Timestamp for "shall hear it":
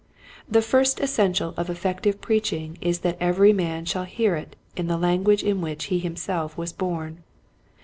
3.85-4.55